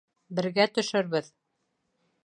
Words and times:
—Бергә 0.39 0.65
төшөрбөҙ. 0.79 1.33